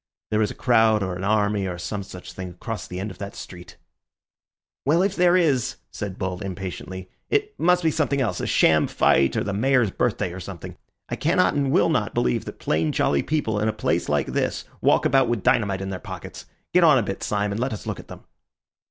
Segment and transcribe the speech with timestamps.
[0.31, 3.19] There is a crowd or an army or some such thing across the end of
[3.19, 3.77] that street."
[4.83, 9.43] "Well, if there is," said Bull impatiently, "it must be something else—a sham fight or
[9.43, 10.75] the mayor's birthday or something.
[11.07, 14.65] I cannot and will not believe that plain, jolly people in a place like this
[14.81, 16.47] walk about with dynamite in their pockets.
[16.73, 18.23] Get on a bit, Syme, and let us look at them."